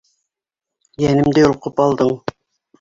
Йәнемде 1.05 1.45
йолҡоп 1.45 1.85
алдың! 1.87 2.13